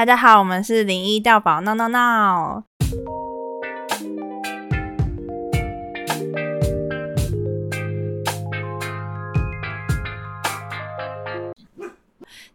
[0.00, 2.64] 大家好，我们是零一调宝闹闹闹。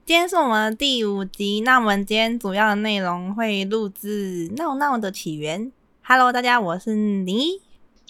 [0.04, 5.68] 今天是我们的第五集，那我们今天主要的内容会录制《闹闹的起源》。
[6.02, 7.62] Hello，大家，我是零一。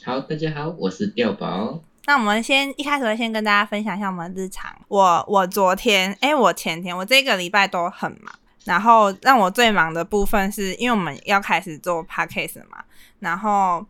[0.06, 1.82] 好，大家好，我是调宝。
[2.06, 4.74] 那我们先一开始会先跟大家分享一下我们的日常。
[4.88, 8.34] 我我昨天，哎，我前天，我这个礼拜都很忙。
[8.66, 12.84] 然后让我最忙的部分是因为我们要开始做 podcast 嘛。
[13.20, 13.86] 然后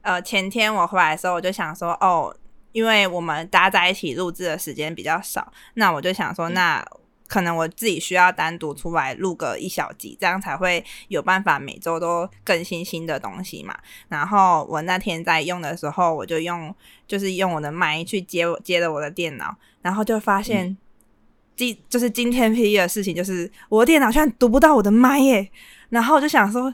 [0.00, 2.34] 呃，前天我回来的时候，我就想说，哦，
[2.72, 6.82] 因为我们大家在一起录制的时间比较少，那我就想说，那。
[7.32, 13.78] 可能我自己需要单独出来录个一小集，这样才会有办法每周都更新新的东西嘛。
[14.08, 16.74] 然后我那天在用的时候，我就用
[17.06, 20.76] 就是用我的麦去接接了我的电脑，然后就发现
[21.60, 25.46] 今就是今天 P 的事情，就是我的电脑居然读不到我的麦耶。
[25.90, 26.72] 然后我就想说，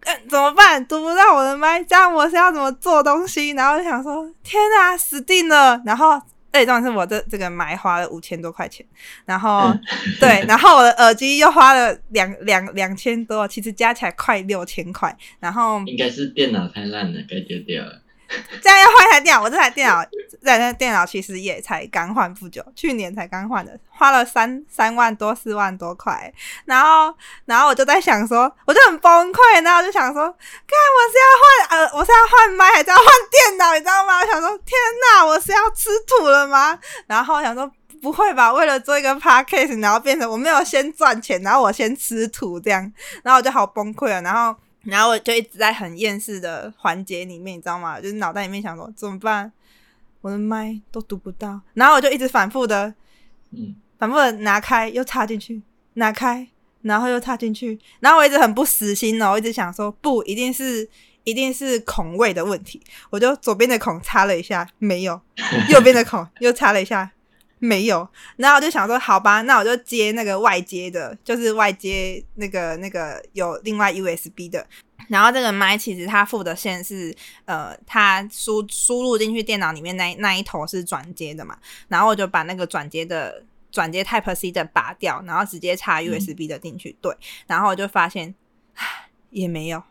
[0.00, 0.86] 嗯，怎么办？
[0.86, 3.50] 读不到我的麦，这样我是要怎么做东西？
[3.50, 5.82] 然后就想说，天哪，死定了！
[5.84, 6.20] 然后。
[6.54, 8.84] 这段是我这这个买花了五千多块钱，
[9.24, 9.72] 然后
[10.20, 15.16] 对，然后我的耳机又花了两两两千多，其实加起来快六千块。
[15.40, 18.02] 然后应该是电脑太烂了，该丢掉了。
[18.60, 20.04] 这样要换台电脑，我这台电脑，
[20.44, 26.32] 这台电脑其实也才刚换不久，去年才刚换的，花了三三万多四万多块。
[26.64, 34.18] 然后，然后我就在想说，我就很崩溃，然后就想说，看我是要换呃，我是要换麦还是要换电脑，你知道吗？
[34.18, 34.76] 我想说，天
[35.14, 36.78] 哪，我是要吃土了吗？
[37.06, 37.70] 然后想说，
[38.02, 44.58] 不会吧，为了做一个 podcast，然后变成我没有先赚钱，然后我先吃土这样，然后我就好崩溃了，然后。
[44.84, 48.00] 然后我就一直在很厌世的环节里面，你知道吗？
[48.00, 49.52] 就是脑袋里面想说怎么办，
[50.22, 51.60] 我的麦都读不到。
[51.74, 52.94] 然后我就一直反复的，
[53.50, 55.60] 嗯，反复的拿开又插进去，
[55.94, 56.48] 拿开
[56.80, 57.78] 然后又插进去。
[58.00, 60.88] 然后我一直很不死心哦，我一直想说不，一定是
[61.24, 62.80] 一定是孔位的问题。
[63.10, 65.14] 我就左边的孔插了一下，没有；
[65.68, 67.10] 右边的孔又插了一下。
[67.64, 74.66] 没有，然后我就想说，好吧，那我就接那个外接的，就是外接那个那个有另外 USB 的。
[75.12, 77.14] 然后这个麦其实它附的线是，
[77.44, 81.54] 呃，它输输入进去电脑里面那那一头是转接的嘛。
[81.88, 86.96] 然后我就把那个转接的转接 Type C 的拔掉，然后直接插 USB 的进去。
[87.02, 87.14] 对，
[87.46, 88.34] 然后我就发现
[89.28, 89.82] 也没有，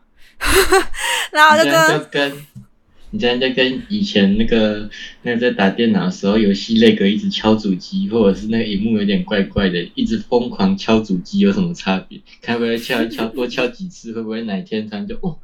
[1.32, 1.70] 然后就
[2.10, 2.48] 跟。
[3.12, 4.90] 你这样在跟以前那个
[5.22, 12.20] 那个在打电脑的时候，游戏那个一直敲主机，或者是那个荧幕有点怪怪的，一直疯狂敲主机有什么差别？
[12.42, 15.38] 看会不会敲一敲，多敲几次，会不会哪天突然就哦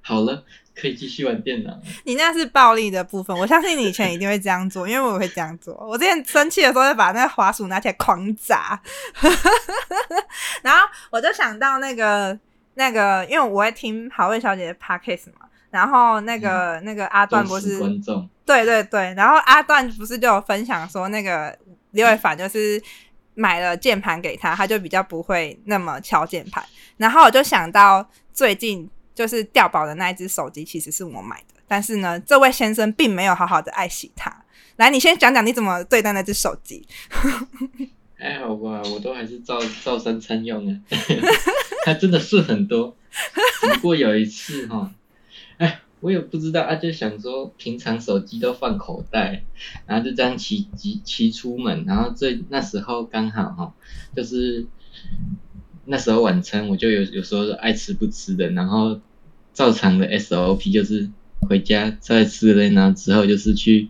[0.00, 1.76] 好了，可以继续玩电脑？
[2.04, 5.74] 你那是暴力的部分，我相信你以前一定会这样做，因为我会这样做。
[5.88, 8.80] 我之前生气的时候，就把那个滑鼠拿起来狂砸，
[10.62, 12.38] 然后我就想到那个
[12.74, 15.47] 那个，因为我会听好味小姐的 podcast 嘛。
[15.70, 17.78] 然后那个那个阿段不是
[18.46, 21.56] 对对对，然后阿段不是就有分享说那个
[21.90, 22.82] 刘伟凡就是
[23.34, 26.64] 买了键盘给他，他就比较不会那么敲键盘。
[26.96, 34.34] 然后我就想到最近就是掉宝的那一只手机其实是我买的，但是呢，这位先生并没有好好的爱惜它。
[34.76, 36.86] 来，你先讲讲你怎么对待那只手机。
[38.18, 40.74] 还好吧，我都还是照照三餐用啊。
[41.84, 42.96] 它真的是很多，
[43.74, 44.90] 不过有一次哈。
[45.58, 49.44] 哎，我也不知道啊，就想说平常手机都放口袋，
[49.86, 53.74] 然后就这样骑骑骑出门，然后最那时候刚好哈，
[54.14, 54.66] 就是
[55.84, 59.00] 那时候晚餐我就有有时候爱吃不吃的，然后
[59.52, 61.10] 照常的 SOP 就是
[61.40, 63.88] 回家再吃了，然后之后就是去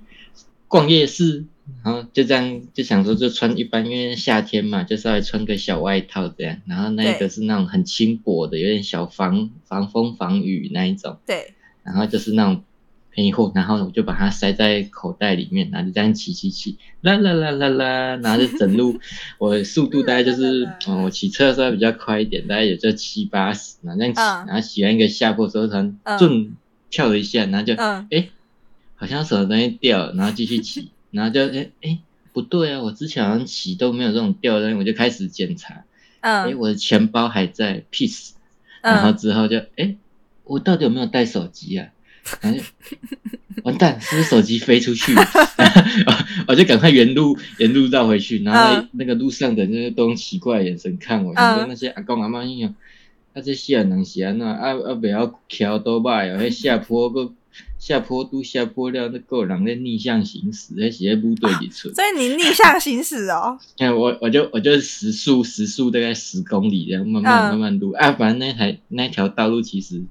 [0.68, 1.44] 逛夜市，
[1.84, 11.18] 然后就这样就想说就穿一般，因为夏天嘛，就稍微穿个小外套这样，然后那个是那种很轻薄的，有点小防防风防雨那一种。
[11.26, 11.52] 对。
[11.88, 12.62] 然后就是那种
[13.10, 19.00] 便宜货，然后我就把它塞在口袋里面，然后就这样骑骑骑，啦啦啦啦啦，然后就整路，
[19.38, 26.54] 我速度大概就是， 嗯，我骑车的时候比较快一点，大概也就七八十，然后这样骑，然后骑完一个下坡之后，突然顿
[26.90, 27.74] 跳了一下，然后就，
[28.10, 28.28] 哎，
[28.94, 31.98] 好像什么东西掉了，然后继续骑， 然后就，哎哎，
[32.32, 35.82] 不对啊，我之前好像骑都没有这种掉的东西，我就开始检查，
[36.20, 38.30] 哎，我的钱包还在，peace，
[38.80, 39.96] 然后之后就，哎。
[40.48, 41.86] 我到底有没有带手机啊？
[43.64, 45.14] 完蛋，是不是手机飞出去？
[46.46, 52.74] 我就赶快原路原路绕回去，然后那个路上的那些都用奇怪的眼神看我，你说那些阿公阿妈一样，
[53.34, 54.52] 啊这些人能行啊？
[54.52, 57.32] 啊啊不要桥多拜哦，那下坡个
[57.78, 61.88] 下坡都下坡了，那够人在逆向行驶，那是咧部队里出。
[61.94, 70.02] 所以你逆向行驶哦， 哎，我我就我就时速时速大概十公里然后慢慢嗯慢慢撸啊，反正那台那条道路其实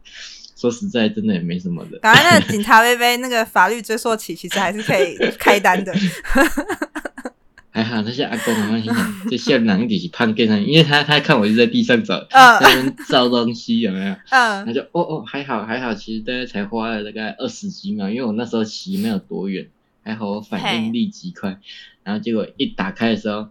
[0.55, 1.99] 说实在真的也没什么的。
[2.01, 5.93] 反正那警察微微那个法律追溯期，其实还是可以开单的。
[7.77, 14.15] 还好那些阿公阿妈心想， 这些人就是判给他，因为他他看我就在地上找， 在嗯那边造东西有没有？
[14.25, 19.67] 他嗯就哦哦还好还好，其实大概才花了大概二十几秒，因为我那时候骑没有多远，
[20.01, 21.59] 还好我反应力极快，
[22.03, 23.49] 然后结果一打开的时候，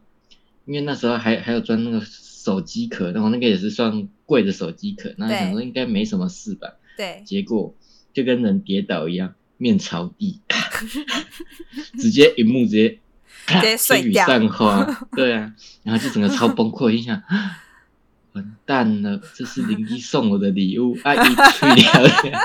[0.65, 7.73] 因为那时候还还有装那个手机壳，然后那个也是算贵的手机壳，然后想说应该没什么事吧，对，结果
[8.13, 10.41] 就跟人跌倒一样，面朝地，
[11.97, 12.99] 直接荧幕直接
[13.55, 15.53] 直接碎天雨掉散花， 对啊，
[15.85, 17.23] 然后就整个超崩溃，心想。
[18.37, 22.43] 完蛋了，这是林一送我的礼物，阿姨去了，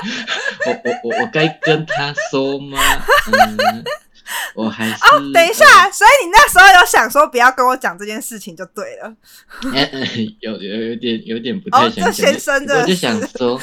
[0.66, 2.78] 我我我我该跟他说吗？
[3.30, 3.84] 嗯，
[4.54, 9.14] 我还是哦，等一下，所以你那时候有想说不要跟我讲这件事情就对了。
[10.40, 13.60] 有有有点有点不太哦想讲，这先生我就想说，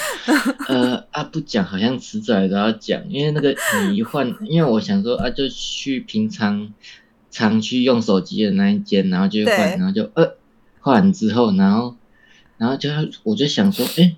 [0.68, 3.56] 呃啊不讲好像迟早都要讲，因为那个
[3.88, 6.72] 你一换，因为我想说啊就去平常
[7.32, 9.56] 常去用手机的那一间，然后就对。
[9.58, 10.36] 换，然后就呃
[10.80, 11.96] 换完之后，然后
[12.58, 12.90] 然后就
[13.24, 14.16] 我就想说，哎、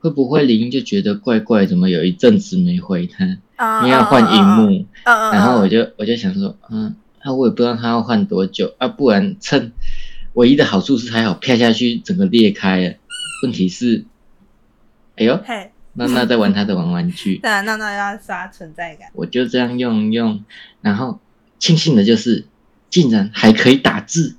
[0.00, 3.24] 会不会林就觉得怪怪，怎么有一阵子没回他，
[3.56, 6.94] 嗯，因为要换荧幕，然后我就就我就想说，嗯，
[7.24, 9.72] 那、我也不知道他要换多久啊，不然趁
[10.34, 12.94] 唯一的好处是还好啪下去整个裂开了，
[13.42, 14.04] 问题是，
[15.16, 19.08] 哎呦，嘿，那那在玩他的玩玩具， 对啊，那那要刷存在感。
[19.14, 20.44] 我就这样用用，
[20.80, 21.18] 然后
[21.58, 22.46] 庆幸的就是
[22.90, 24.36] 竟然还可以打字，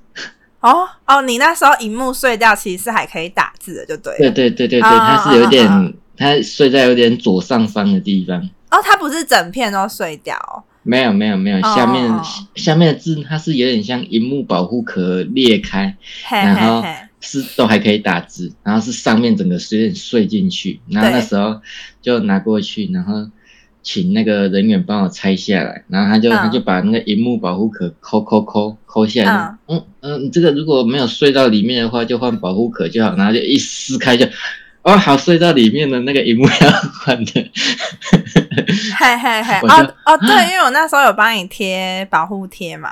[0.60, 4.18] 哦哦，你那时候荧幕碎掉，其实是还可以打字的，就对了。
[4.18, 8.40] 对对对对对，啊它是有点，它碎在有点左上方的地方。
[8.70, 10.62] 哦，它不是整片都碎掉哦。
[10.82, 12.20] 没有没有没有，哦下面、
[12.54, 15.94] 下面的字它是有点像荧幕保护壳裂开，
[16.24, 16.82] 嘿然后
[17.20, 21.60] 是都还可以打字，然后是上面整个有点碎进去，然后那时候
[22.00, 23.28] 就拿过去，然后
[23.88, 34.26] 请那个人员帮我拆下来，然后他就、嗯他就把那个荧幕保护壳抠抠抠抠下来，嗯嗯，你这个如果没有碎到里面的话，就换保护壳就好，然后就一撕开就。
[34.82, 37.50] 哦，好，碎到里面的那个荧幕要换的，
[38.98, 42.90] 嘿嘿嘿，我就哦哦，对，因为我那时候有帮你贴保护贴嘛。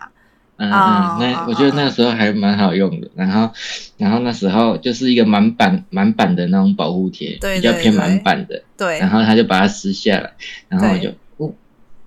[0.58, 3.08] 嗯哦嗯，那我觉得那个时候还蛮好用的。
[3.14, 3.50] 然后，
[3.98, 8.62] 然后那时候就是一个满版满版的那种保护贴，比较偏满版的。
[8.76, 10.32] 对然，后他就把它撕下来，
[10.68, 11.52] 然后我就哦，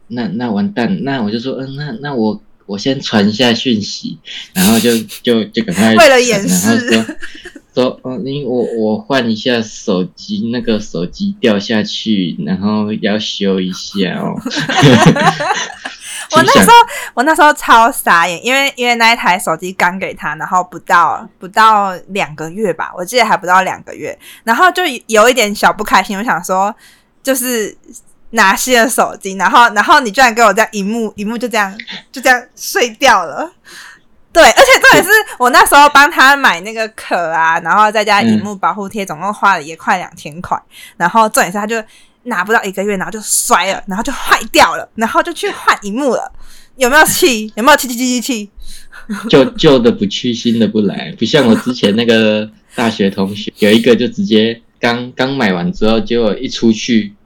[0.08, 4.18] 那那完蛋，那我就说，嗯、那那我我先传一下讯息，
[4.54, 7.16] 然后就就就赶快为了掩传然后饰
[7.74, 14.36] 说说，哦，你我我换一下手机，那个手机掉下去，然后要修一下哦。
[16.32, 16.74] 我那时候
[17.16, 26.74] 我那时候超傻眼，因为因为那一台手机刚给他，然后不到不到两个月吧，我记得还不到两个月，然后就有一点小不开心，我想说
[27.24, 27.76] 就是
[28.32, 31.76] 拿新的手机，然后然后你居然给我这样一幕一幕就这样
[32.12, 33.52] 就这样碎掉了。
[34.32, 40.62] 对，而且重点是我那时候帮他买那个壳啊，然后再加荧幕保护贴，总共花了也快两千块。
[40.98, 41.82] 然后重点是他就
[42.24, 46.32] 拿不到一个月，然后就摔了，然后就坏掉了，然后就去换荧幕了。
[46.78, 47.52] 有没有气？
[47.56, 48.52] 有没有气气气气气？
[49.30, 57.19] 旧旧的不去，新的不来，不像我之前那个大学同学，有一个就直接刚刚买完之后，结果一出去，对，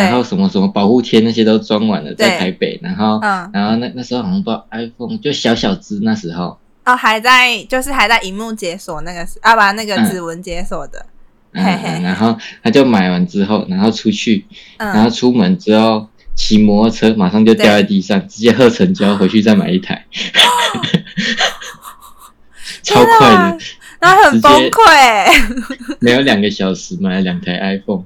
[0.00, 11.06] 然后什么什么保护贴那些都装完了，在台北，然后、嗯，然后那那时候好像不知道 iPhone 就小小只，那时候，哦，还在就是还在荧幕解锁那个是啊，把那个嗯指纹解锁的，
[11.52, 11.88] 嗯嘿嘿。
[11.98, 14.44] 嗯，然后他就买完之后，然后出去，
[14.78, 20.04] 然后嗯，出门之后骑摩托车，马上就掉在地上，直接喝成胶，回去再买一台，
[22.82, 23.58] 超快的，
[24.04, 28.04] 然后很崩溃没有两个小时买了两台 iPhone。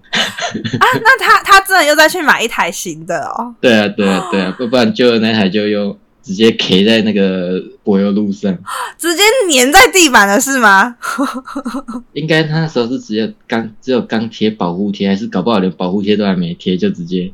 [0.78, 0.86] 啊！
[1.02, 8.56] 那他他真的又再去买一台新的哦，对啊，对啊，对啊，不不然旧的那台就又直接 K 在那个柏油路上。
[8.96, 10.96] 直接粘在地板了是吗？
[12.14, 17.32] 应该他那时候是直接刚只有刚贴保护贴，还是搞不好连保护贴都还没贴，就直接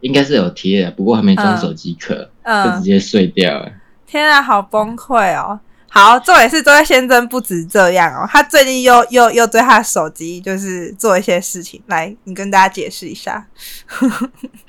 [0.00, 3.70] 应该是有贴的，不过还没装嗯手机壳，就直嗯，接碎掉了。
[4.06, 5.58] 天啊，好崩溃哦！
[5.96, 13.46] 好，重点是这位先生不止这样哦，他最近又又又对他的手机就是做一些事情，来，你跟大家解释一下。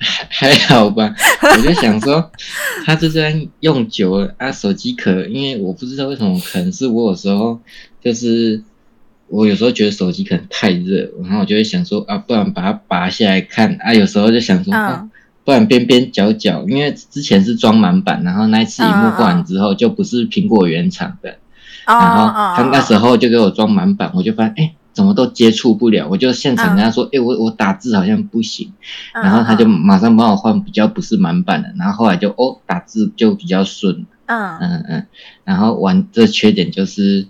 [0.30, 2.32] 还好吧，我就想说，
[2.86, 7.60] 他就这样用久了啊，手机壳，因为我不知道为什么，可能是我有时候
[8.02, 8.62] 就是
[9.26, 15.08] 我有时候觉得手机可能太热，然后我就会想说啊，不然把它拔下来看啊，有时候就想说，嗯啊，
[15.48, 21.30] 不然边边角角，因为之前是装满版，然后那一次荧幕换完之后就不是苹果原厂的，
[21.86, 24.74] 哦然后哦他那时候就给我装满版，我就发现哎。
[24.92, 28.72] 怎么都接触不了，我就现场跟他说：“哎、我我打字好像不行。”
[29.14, 34.58] 嗯然后他就马上帮我换比较不是满版的，然后后来就哦打字就比较顺，嗯。
[34.58, 35.06] 嗯嗯，
[35.44, 37.28] 然后玩这缺点就是，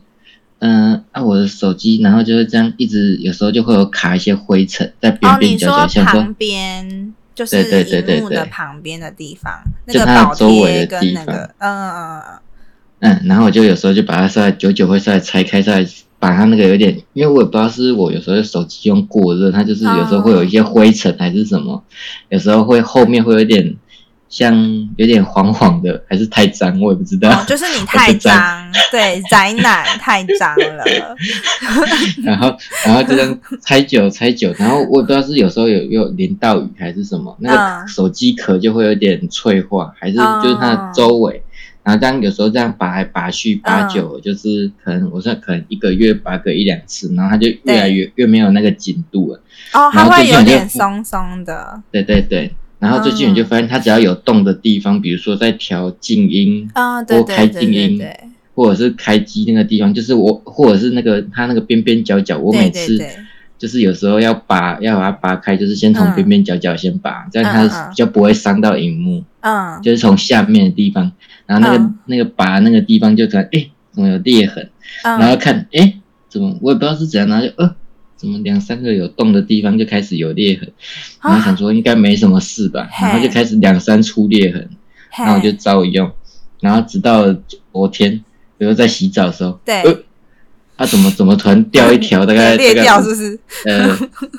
[0.60, 8.50] 嗯啊我的手机，然后就是这样一直有时候就会有卡一些灰尘在边边角说角，像说旁边就是对对对对荧幕的对。
[8.50, 11.25] 旁边的地方，那就它周围的地方。
[11.26, 12.40] 嗯嗯嗯嗯。
[13.00, 15.87] 嗯，然后我就有时候就把它稍微久久会稍微拆开，稍微
[16.18, 21.80] 把它那个有点，因为我也不知道是我有时候手机用过热，它就是有时候会有一些灰尘还是什么，
[22.28, 23.76] 有时候会后面会有点
[24.28, 24.54] 像
[24.97, 27.30] 有点黄黄的，还是太脏，我也不知道。
[27.30, 30.85] 哦，就是你太脏脏， 对，宅男太脏了，
[32.23, 32.54] 然后
[32.85, 41.42] 然后就这样拆久拆久，然后我也不知道是有时候有有淋到雨还是什么，那嗯个手机壳就会有点脆化，还是哦就是它的周围。
[41.85, 49.40] 然后这样有时候这样拔来拔去拔嗯久了，就是可能我说可能一个月拔个一两次，然后它就越来越越没有那个紧度了。
[49.73, 58.00] 哦，它会有点松松的，对对对，然后最近我就发现它只要有动的地方，比如说在调静音，啊，开静音
[58.54, 62.99] 或者是开机那个地方，就是我或者是那个它那个边边角角，我每次
[63.58, 71.11] 就是有时候要拔要把它拔开，就是先从嗯边边角角先拔，这样它比较不会伤到荧幕，嗯，就是从下面的地方，
[71.47, 71.94] 然后那个、嗯。
[72.06, 74.70] 那个拔那个地方就突然哎怎么有裂痕，
[75.02, 75.94] 然后嗯，看哎
[76.28, 77.75] 怎么我也不知道是怎样，然后就呃。
[78.18, 80.70] 怎么两三个有洞的地方就开始有裂痕，
[81.22, 84.68] 然后想说应该没什么事吧，然后就开始两三处裂痕，
[85.16, 86.10] 然后我就照用，
[86.60, 87.32] 然后直到
[87.72, 88.22] 昨天，
[88.58, 89.80] 比如在洗澡的时候，对。
[89.82, 89.98] 呃，
[90.76, 93.40] 它、怎么怎么突然掉一条 大概裂掉是不是？
[93.64, 93.98] 呃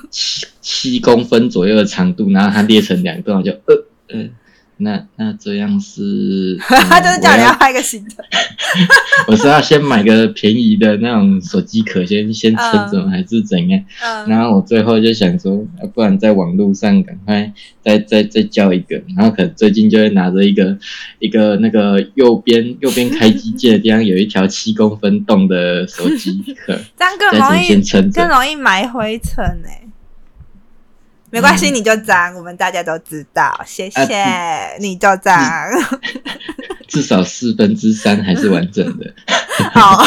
[0.09, 3.75] 七七公分左右的长度，然后它裂成两段，我就呃
[4.07, 4.25] 呃，
[4.81, 8.15] 那那这样是， 他就是叫你要我要换一个新的，
[9.27, 13.81] 我是要先买个便宜的那种手机壳先先撑着，还是怎样？
[14.01, 17.51] 嗯，然后我最后就想说，啊不然在网络上赶快
[17.83, 20.77] 再再再叫一个，然后可能最近就会拿着一个
[21.19, 28.27] 一个那个右边右边开机 键的地方有一条七公分洞的手机壳，这样更容易撑更。
[28.29, 29.88] 容易埋灰尘哎。
[31.31, 33.59] 没关系，嗯你就脏，我们大家都知道。
[33.65, 35.39] 谢啊谢，你就脏。
[36.88, 39.13] 至少四分之三还是完整的。
[39.74, 40.03] 好，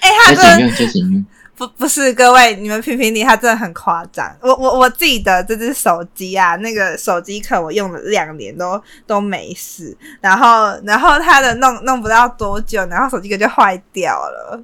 [0.00, 1.26] 哎，他真。
[1.58, 4.32] 不不是各位，你们评评理，他真的很夸张。
[4.40, 14.62] 我我我自己的这只手机啊，那个手机壳我用了两年都都没事，然后然后他的弄弄不到多久，然后手机壳就坏掉了。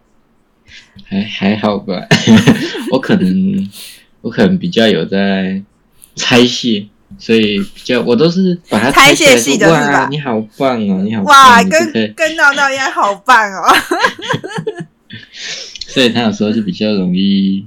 [1.05, 1.95] 还还好吧，
[2.93, 3.69] 我可能
[4.25, 5.62] 我可能比较有在
[6.16, 6.87] 拆卸，
[7.19, 13.62] 所以比较我都是把它拆卸系的是吧哇，你好棒哦，你好哇，跟跟闹闹一样，好棒哦！
[15.87, 17.66] 所以他有时候就比较容易，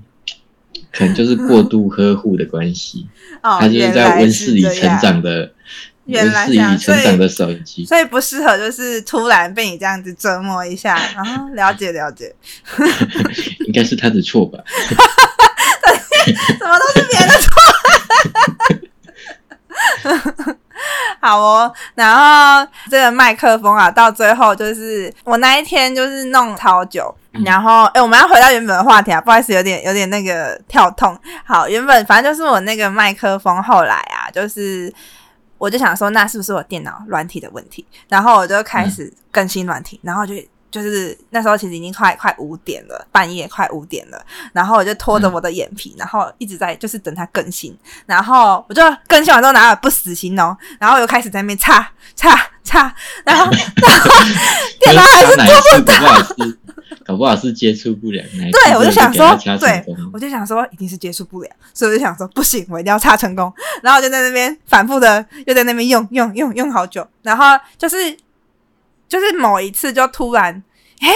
[0.91, 3.05] 可能就是过度呵护的关系，
[3.43, 5.53] 哦，他就是在温室里成长的，
[6.05, 7.85] 原温室里成长的手机。
[7.85, 12.33] 所以不适合，就是突然被你这样子折磨一下，然后了解了解，
[13.67, 14.57] 应该是他的错吧？
[16.59, 17.51] 怎么都是别人的错。
[21.19, 31.19] 好哦，然后这个麦克风啊，到最后就是我那一天就是弄超久，嗯然后哎，我们要回到原本的话题啊，不好意思，有点有点那个跳痛。
[31.43, 34.93] 好，原本反正就是我那个麦克风，后来啊，就是
[35.57, 37.85] 我就想说，那是不是我电脑软体的问题？
[38.07, 40.35] 然后我就开始更新软体，然后就
[40.83, 52.93] 就是那时候其实已经快快五点了，半夜快五点了，然后我就拖着我的眼皮，然后一直在就是等它更新，然后我就更新完之后拿了不死心哦，然后又开始在那边擦擦擦，
[53.23, 54.11] 然后然后
[54.79, 56.45] 电脑还是哪一次搞不到，
[57.05, 58.25] 搞不好是 接触不良。
[58.37, 63.51] 哪一次对，我就想说对，我就想说一定是接触不良，所以我就想说不行，我一定要擦成功。
[63.81, 67.45] 然后我就在那边反复的又在那边用用用用好久，然后
[67.77, 68.17] 就是
[69.07, 70.61] 就是某一次就突然，
[71.01, 71.09] 哎，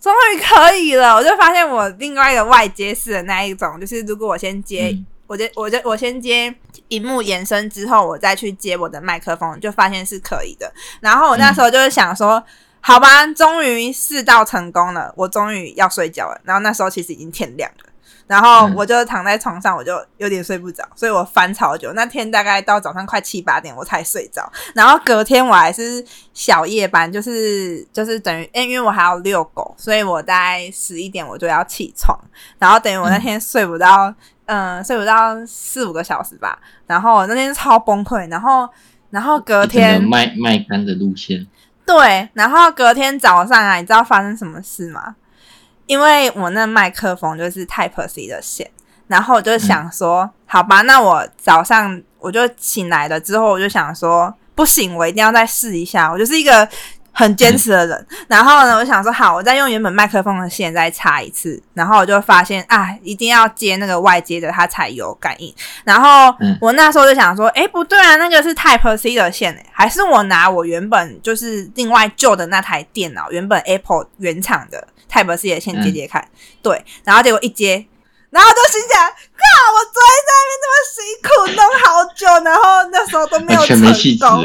[0.00, 4.90] 终于可以了，我就发现我另外一个外接式的那一种，就是如果我先接。
[4.92, 6.54] 嗯我就我就我先接
[6.86, 10.72] 荧幕延伸之后，我再去接我的麦克风，就发现是可以的。
[11.00, 12.40] 然后我那时候就是想说，
[12.80, 16.40] 好吧，终于试到成功了，我终于要睡觉了。
[16.44, 17.90] 然后那时候其实已经天亮了，
[18.26, 21.92] 然后嗯我就躺在床上，我就有点睡不着，所以我翻超久。
[21.92, 26.04] 那天大概到早上快七八点我才睡着，然后隔天我还是
[26.34, 32.18] 小夜班，就是就是等于，因为我还要遛狗，所以我大概十一点我就要起床，
[32.58, 34.12] 然后等于我那天睡不到
[34.46, 36.56] 嗯、睡不到四五个小时吧。
[36.86, 38.68] 然后我那天超崩溃，然后
[39.10, 41.44] 然后隔天卖卖干的路线，
[41.84, 45.16] 对，然后隔天早上啊，你知道发生什么事吗？
[45.86, 48.70] 因为我那麦克风就是 Type C 的线，
[49.06, 56.10] 然后我就想说，好吧，那我早上我就醒来了之后，我就想说，不行，我一定要再试一下。
[56.10, 56.68] 我就是一个
[57.18, 58.06] 很坚持的人。
[58.28, 65.54] 然后呢，我想说，好，我再用原本麦克风的线再插一次，然后我就发现啊，一定要接那个外接的，它才有感应。
[65.82, 76.28] 然后嗯我那时候就想说，哎，不对啊，那个是 Type C 的线诶，还是我拿我原本就是另外旧的那台电脑，原本 Apple 原厂的 Type C 的线接接看。
[76.62, 77.86] 对，然后结果一接，
[78.30, 79.14] 然后就心想，靠，
[79.72, 84.44] 我昨天在那边这么辛苦弄好久，然后那时候都没有完全成功，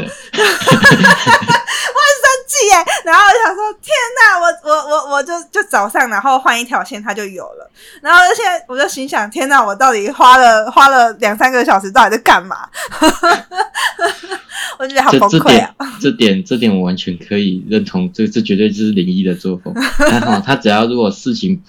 [2.68, 2.74] 耶！
[3.04, 7.70] 然后我想说，天哪，我我我我就就早上，然后换一条线，它就有了。
[8.00, 12.56] 然后现在我就心想，天哪，我到底花了花了两三个小时，到底在干嘛？
[14.78, 15.74] 我觉得好崩溃啊！
[16.00, 19.74] 这点这点我完全可以认同，这这绝对就是灵异的作风。
[19.74, 21.62] 他哈，他只要如果事情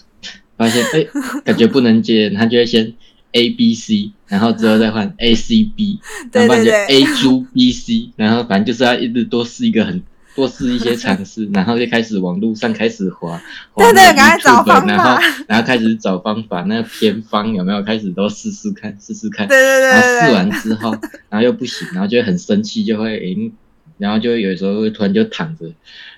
[0.57, 1.05] 发现哎、
[1.43, 2.93] 感觉不能接，他就会先
[3.33, 5.99] A B C，然后之后再换 A C B，
[6.31, 10.01] 对然后不然就对 A 猪 B C，然后反正就是要一直多试一个很。
[10.35, 13.39] 多试一些尝试， 然后就开始往路上开始滑，
[13.73, 20.91] 滑对对那个赶快找 YouTube，方法然后然后开始找方法，那个偏方有没有开始都试试看，试试看，对对对然后试完之后，
[21.29, 23.51] 然后又不行，然后就会很生气，就会诶、
[23.97, 25.65] 然后就会有时候会突然就躺着，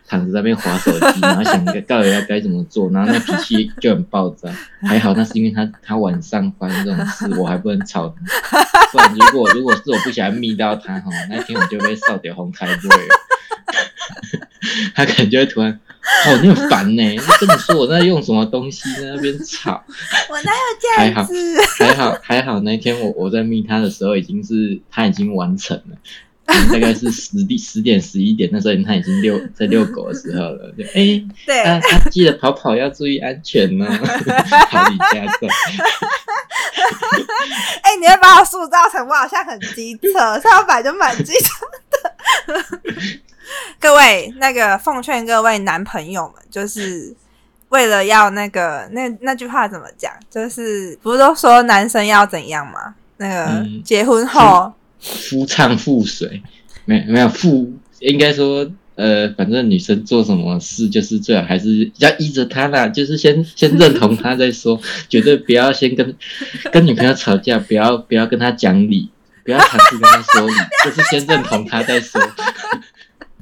[0.07, 4.50] 躺着在那边划手机，然后想个到底要该怎么做，然后那脾气就很暴躁。
[4.81, 8.07] 还好那是因为他他晚上发生这种事，我还不能吵
[8.51, 13.14] 他，不然如果如果是我不小心密到他哈，那天我就被少点红开队了。
[14.96, 17.03] 他可能就会突然，哦，你很烦呢、
[17.39, 19.84] 跟你说我在用什么东西在那边吵，
[20.29, 21.62] 我哪有这还好样子？
[21.79, 25.98] 还好还好，那天我我在密他的时候，已经是他已经完成了，
[26.46, 30.72] 嗯大概是十点十点十一点，那时候他已经遛在遛狗的时候了。
[30.77, 33.86] 就哎，对，啊啊，记得跑跑要注意安全呢，
[34.70, 35.48] 好你家走。
[37.82, 42.16] 哎、你会把我塑造成我好像很机车，上本来就蛮机车的。
[43.79, 47.16] 各位，那个奉劝各位男朋友们，就是
[47.70, 50.12] 为了要那个那那句话怎么讲？
[50.29, 52.96] 就是不是都说男生要怎样吗？
[53.18, 56.42] 那个嗯结婚后，夫唱妇随，
[56.86, 58.70] 没没有妇，应该说。
[58.98, 64.79] 呃，反正女生做什么事，就是最好还是要依着她啦，就是先先认同她再说，
[65.10, 66.16] 绝对不要先跟
[66.72, 69.12] 跟女朋友吵架，不要不要跟她讲理，
[69.44, 70.53] 不要尝试跟她说理，
[70.86, 72.22] 就是先认同她再说。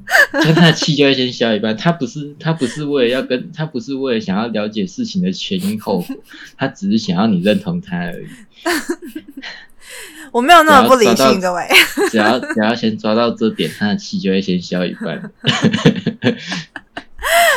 [0.32, 1.76] 这样她的气就会先消一半。
[1.76, 6.16] 他不是他不是为了要跟他不是为了想要了解事情的前因后果，
[6.56, 8.26] 他只是想要你认同他而已。
[10.32, 11.64] 我没有那么不理性，各位。
[12.10, 15.30] 只要只要先抓到这点，他的气就会先消一半。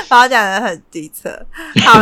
[0.07, 1.45] 把我讲的很低测。
[1.83, 1.99] 好，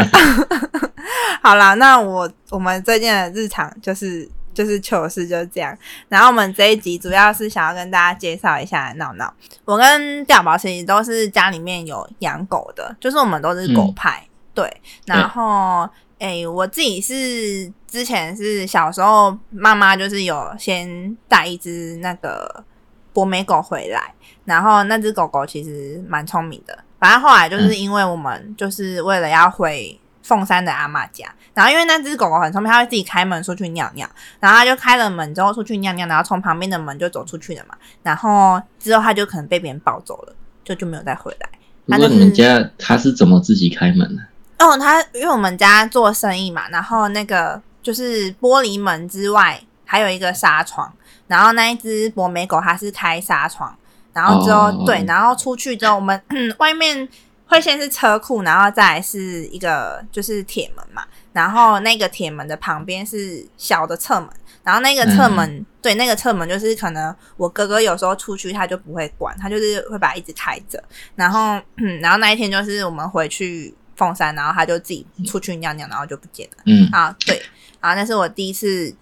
[1.41, 5.77] 好啦，那我我们最近的日常就是就是糗事就是这样。
[6.09, 9.31] 然后我们这一集主要是想要跟大家介绍一下闹闹。
[9.65, 14.27] 我跟掉宝其实都是家里面有养狗的，就是我们都是狗派。
[14.55, 15.87] 对，然后
[16.17, 22.63] 诶、我自己是之前是小时候妈妈就是有先带一只那个
[23.11, 24.13] 博美狗回来，
[24.45, 34.09] 然后那只狗狗其实蛮聪明的，反正后来就是因为我们就是为了要回凤山的阿妈家，然后因为那只狗狗很聪明，它会自己开门出去尿尿，
[34.39, 40.33] 然后它就开了门之后出去尿尿，然后从旁边的门就走出去了嘛，然后之后它就可能被别人抱走了，
[40.63, 41.49] 就就没有再回来。
[41.85, 44.65] 如果你们家它是怎么自己开门的？
[44.65, 50.91] 哦，它因为我们家做生意嘛，然后那个就是玻璃门之外还有一个纱窗，
[51.27, 53.77] 然后那一只博美狗它是开纱窗，
[54.13, 56.19] 然后之后、哦对，然后出去之后我们
[56.57, 57.07] 外面
[57.47, 64.29] 会先是车库，然后再来是一个就是铁门嘛，然后那个铁门的旁边是小的侧门，
[64.63, 70.83] 然后那个侧门、对那个侧门就是可能我哥哥有时候出去他就不会关，他就是会把它一直开着，
[71.15, 71.61] 然后
[72.01, 73.75] 然后那一天就是我们回去。
[73.97, 76.63] 凤山，然后他就自己出去尿尿，然后就不见了。
[76.65, 77.41] 嗯，啊，对，
[77.79, 78.93] 然后那是我第一次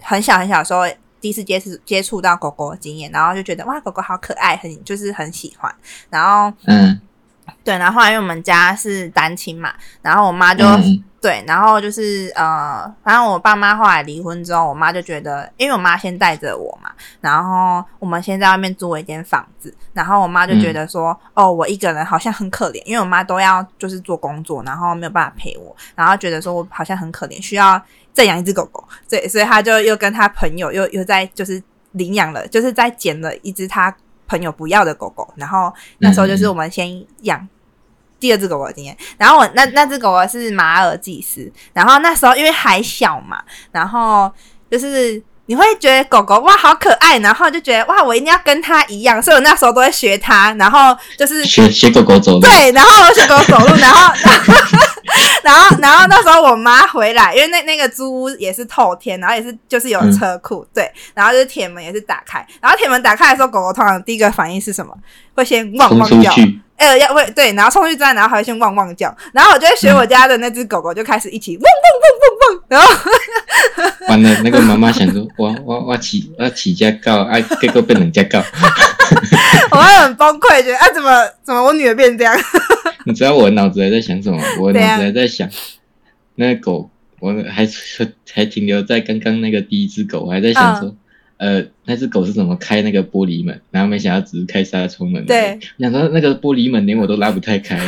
[0.00, 0.82] 很小很小的时候
[1.20, 5.74] 第一次接触接触到狗狗的经验，然后就觉得哇，狗狗好可爱，很就是很喜欢。
[6.10, 7.00] 然后嗯，
[7.64, 11.02] 对，然后后来因为我们家是单亲嘛，然后我妈就、嗯。
[11.18, 16.88] 对，然后就是呃，反正我爸妈后来离婚之后，我妈就觉得，因为我妈先带着我嘛，
[17.20, 27.80] 然后我们先在外面租了一间房子，然后我妈就觉得说，哦，我一个人好像很可怜，因为我妈都要就是做工作，然后没有办法陪我，然后觉得说我好像很可怜，需要
[28.12, 31.60] 再养一只狗狗，对，所以她就又跟她朋友又又在就是
[31.92, 33.92] 领养了，就是在捡了一只她
[34.26, 37.48] 朋友不要的狗狗，然后那时候就是我们先养。
[38.18, 44.32] 第二只狗狗的经验，然后我那那只狗狗是马尔济斯，然后那时候因为还小嘛，然后
[44.70, 54.12] 就是你会觉得狗狗哇好可爱，然后就觉得哇我一定要跟它一样，所以我那时候都会学它，然后就是学学狗狗走路，对，然后我学狗狗走路，然后
[55.42, 64.92] 然后然后那时候我妈回来，因为那那个租屋也是透天，然后也是就是有车库，对，然后就是铁门也是打开，然后铁门打开的时候，狗狗通常第一个反应是什么？
[65.34, 66.32] 会先汪汪叫。
[66.76, 73.10] 呃，要会对，然后冲去之外，然后还会先汪汪叫，然后我就会学我家的那只狗狗，就开始一起汪汪汪汪汪，然后
[74.08, 78.38] 完了，那个妈妈想说，我我我起我起家告，啊，结果被人家告。
[79.70, 81.10] 我会很崩溃，觉得啊，怎么
[81.42, 82.34] 怎么我女儿变这样？
[83.04, 84.40] 你知道我脑子还在想什么？
[84.60, 85.48] 我脑子还在想，
[86.36, 86.90] 那个狗，
[87.20, 87.68] 我还
[88.32, 90.94] 还停留在刚刚那个第一只狗，我还在想说，
[91.38, 93.60] 呃，那只狗是怎么开那个玻璃门？
[93.70, 95.24] 然后没想到只是开纱窗门。
[95.26, 97.78] 对，想说那个玻璃门连我都拉不太开。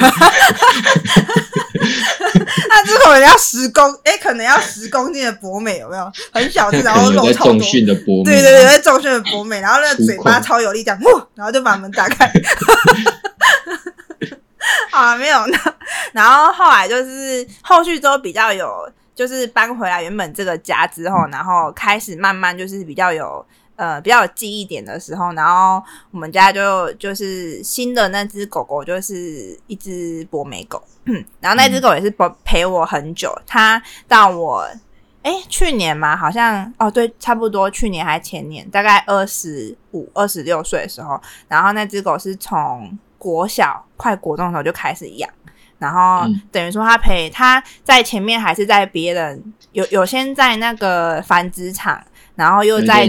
[2.79, 6.13] 那只可能要十公， 哎，可能要十公斤的博美，有没有？
[6.33, 12.31] 很小只，然后肉超多的波对对对，在重训的博美，然后那个嘴巴超有力，这样，哇，然后就把门打开。
[14.91, 15.59] 好 了，没有那，
[16.13, 23.45] 然后后来就是后续都比较有，就是搬回来原本这个家之后，然后开始慢慢就是比较有
[23.79, 30.83] 呃比较有记忆点的时候，然后我们家就就是新的那只狗狗就是一只博美狗，
[31.41, 34.69] 然后那只狗也是陪陪我很久，它到我。
[35.21, 45.29] 哎，去年嘛，好像哦，对，差不多去年还前年，大概二十五、二十六岁的时候，然后那只狗是从国小快国中的时候就开始养，
[45.77, 52.03] 然后嗯等于说它陪它在前面还是在别人有有先在那个繁殖场，
[52.39, 53.07] 然后又在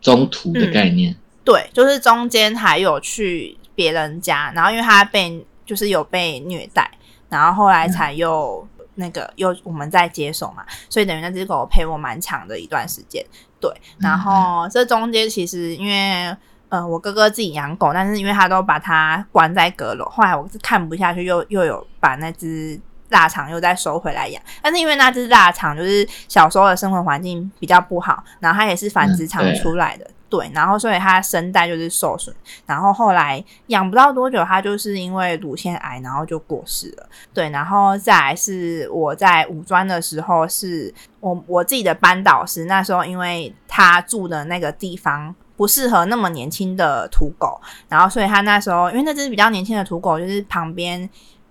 [0.00, 1.14] 中途的概念。
[1.44, 6.90] 对，就是中间还有去别人家，然后因为他被就是有被虐待，
[7.28, 13.22] 然后后来才又那个又我们在接手嘛，所以等于那只狗陪我蛮长的一段时间。
[13.60, 16.34] 对，然后这中间其实因为。
[16.70, 24.42] 呃，我哥哥自己养狗，但是因为他都把它关在阁楼，后来我是看不下去，又又有把那只腊肠又再收回来养。
[24.62, 32.34] 但是因为那只腊肠就是小时候的生活环境比较不好，然后它也是繁殖场出来的，对，然后所以它声带就是受损，
[32.66, 37.08] 然后后来养不到多久，它就是因为乳腺癌，然后就过世了。
[37.34, 45.34] 对，然后再来是我在五专的时候，是我我自己的班导师，那时候因为他住的那个地方。
[45.56, 51.06] 不适合那么年轻的土狗，然后所以他那时候，因为那只比较年轻的土狗，就是旁边，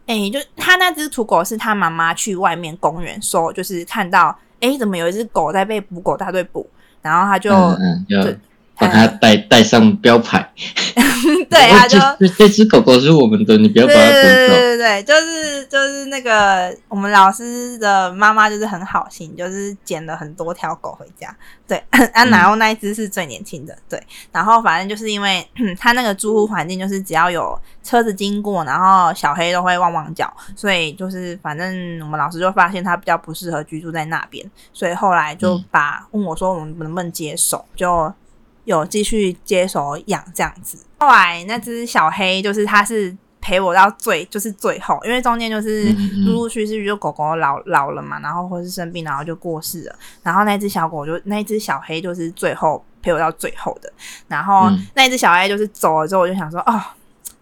[0.10, 6.68] 哎、就他那只土狗是他妈妈去外面公园收，就是看到，哎、怎么有一只狗在被捕狗大队捕，
[7.04, 8.36] 然后他就，嗯嗯，要对
[8.80, 10.50] 把它带带上标牌。
[11.50, 14.48] 对，他就哦这只狗狗是我们的，你不要把它对对对。
[14.48, 21.36] 对对，就是就是那个我们老师的妈妈就是很好心，就是捡了很多条狗回家。
[21.68, 21.78] 对，
[22.14, 25.46] 啊，然后那一只是最年轻的，对，然后反正就是因为
[25.78, 38.12] 他那个住户环境，就是只要有车子经过，然后小黑都会汪汪叫，所以就是反正我们老师就发现它比较不适合居住在那边，所以后来就把问我说我们能不能接手，就
[38.70, 40.78] 有继续接手养这样子。
[41.00, 45.92] 后来那只小黑就是它是陪我到最就是最后，因为中间就是
[46.26, 49.96] 陆陆续续就狗狗老老了嘛，然后或是生病，然后就过世了。
[50.22, 53.92] 然后那只小狗就那只小黑就是最后陪我到最后的。
[54.28, 56.82] 然后嗯那只小黑就是走了之后，我就想说哦。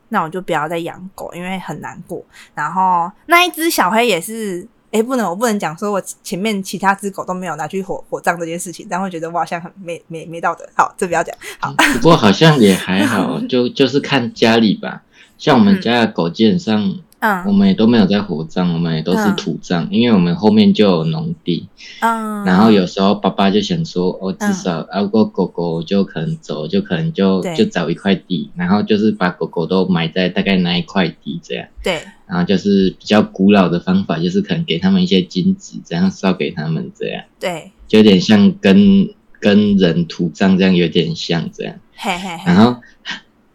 [0.10, 2.24] 那我就不要再养狗，因为很难过。
[2.56, 4.66] 然后那一只小黑也是，
[4.98, 10.68] 诶，不能，我不能讲说我前面其他只狗都没有拿去火火葬这件事情，这样会觉得我好像很没没没道德。
[10.74, 11.36] 好，这不要讲。
[11.60, 15.04] 好，不过好像也还好，就就是看家里吧。
[15.38, 19.36] 像我们家的狗，基本上我嗯们也都没有在火葬，我们也都是嗯。
[19.36, 21.68] 土葬，因为我们后面就有农地。
[22.02, 31.68] 嗯，然后有时候爸爸就想说，哦，至嗯少啊，如果狗狗就可能走，就可能就就找一块地，然后就是把狗狗都埋在大概那一块地这样。
[31.84, 32.02] 对。
[32.28, 37.24] 然后就是比较古老的方法，就是可能给他们一些金子，这样烧给他们，这样。
[37.40, 41.74] 对，就有点像跟跟人土葬这样有点像这样。
[41.96, 42.82] 嘿嘿嘿，然后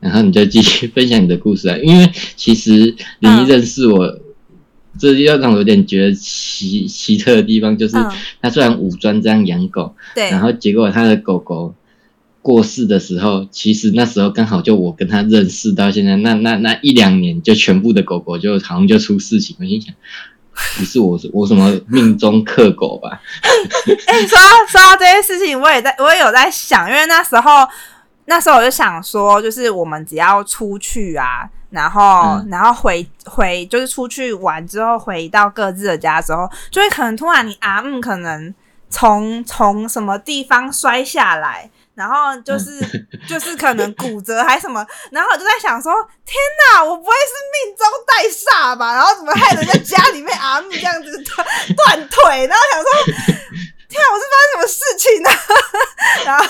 [0.02, 1.76] 然后你就继续 分享你的故事啊。
[1.78, 4.18] 因为其实林一认识我，
[4.98, 8.10] 这要让我有点觉得奇奇特的地方，就是嗯
[8.42, 11.74] 他虽然武装这样养狗，对，然后结果他的狗狗
[12.42, 19.94] 过世的时候，其实那时候刚好就我跟他认识到现在，那那那一两年就全部的狗狗就好像就出事情，我心想。
[20.76, 23.08] 不是我，我什么命中克狗吧？
[24.06, 27.66] 哎、说到说到这件事情，我也在，我也有在想，因为那时候
[28.26, 38.54] 那时候我就想说，就是我们只要出去啊，然后、嗯然后回回就是出去玩之后，回到各自的家之后，就会可能突然你阿姆可能
[38.88, 41.70] 从从什么地方摔下来。
[41.94, 42.80] 然后就是、
[43.28, 45.92] 就是可能骨折还是什么，然后我就在想说，
[46.24, 46.34] 天
[46.72, 48.94] 哪，我不会是命中带煞吧？
[48.94, 52.46] 然后怎么害人家家里面阿姆这样子断断腿？
[52.46, 52.90] 然后想说，
[53.92, 55.28] 天啊，我是发生什么事情呢、
[56.24, 56.44] 然后，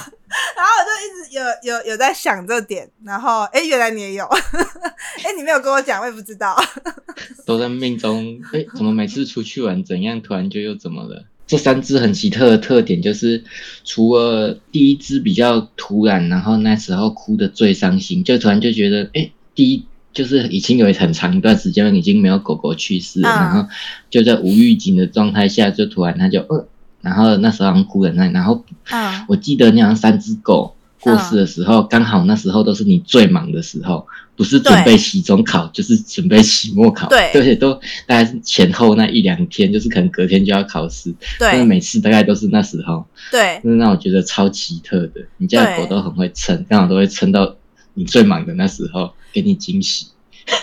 [0.57, 6.57] 然后我就一直有有有在想这点，然后哎，诶原来你也有，哎，你没有跟我讲，我也不知道。
[7.44, 8.40] 都在命中。
[8.52, 11.24] 哎，怎么每次出去玩怎样，突然就又怎么了？
[11.44, 13.42] 这三只很奇特的特点就是，
[13.85, 23.68] 除了第一只比较突然，然后那时候哭的最伤心，就突然就觉得，哎，第一就是已经有很长一段时间已经没有狗狗去世了，嗯然后
[24.09, 26.66] 就在无预警的状态下，就突然它就呃，
[27.02, 37.74] 然后那时候好像哭的那，然后嗯我记得你好像三只狗过世的时候，刚、好那时候都是你最忙的时候，不是准备期中考，就是准备期末考，对而且都
[38.06, 45.20] 大概是前后那一两天，就是可能隔天就要考试，但是对每次大概都是那时候，对那让我觉得超奇特的。
[45.38, 47.56] 你家的狗都很会撑，刚好都会撑到
[47.94, 50.06] 你最忙的那时候，给你惊喜。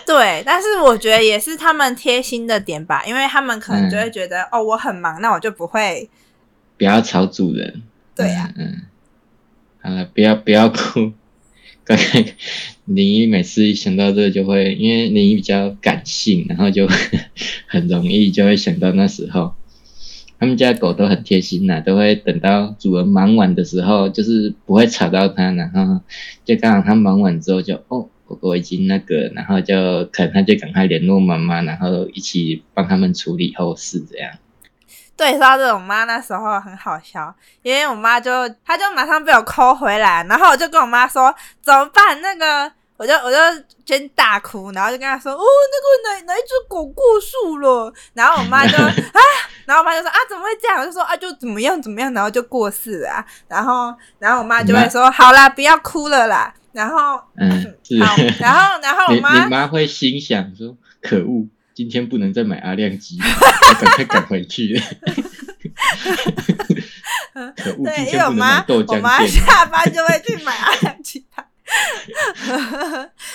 [0.06, 6.10] 对，但是我觉得也是他们贴心的点吧，因为他们可能就会觉得，哦，我很忙，那我就不会。
[6.80, 7.84] 不要吵主人。
[8.16, 8.82] 对啊嗯，嗯，
[9.82, 11.12] 好了，不要不要哭。
[11.86, 12.24] 刚刚
[12.86, 16.88] 林一每次一想到这个就会，因为林一比较感性，然后就
[17.68, 19.54] 很容易就会想到那时候，
[20.40, 26.02] 他们家狗都很贴心呐、都会等到主人忙完的时候，就是不会吵到它，然后
[26.46, 34.32] 就刚好它忙完之后就哦，狗狗已经那个，然后就可能他就赶快联络妈妈，然后一起帮他们处理后事这样。
[35.20, 38.32] 对，说到这种，我妈那时候很好笑，因为我妈就
[38.66, 42.22] 她就马上被我抠回来，然后我就跟我妈说怎么办？
[42.22, 43.38] 那个我就我就
[43.86, 49.22] 先大哭，然后就跟她说哦，那个哪哪一只狗过世了，然后我妈就 啊，
[49.66, 50.80] 然后我妈就说啊怎么会这样？
[50.80, 61.46] 我就说啊就怎么样怎么样，然后就过世了、啊，然后然后我妈就会说好啦，不要哭了啦，然后嗯， 好，然后然后我 你妈你妈会心想说：“可恶，
[61.80, 64.76] 今天不能再买阿亮鸡，我赶快赶回去。
[67.56, 69.26] ”可恶，今对，因为天不能我妈买豆我妈。
[69.26, 71.46] 下班就会去买阿亮鸡汤。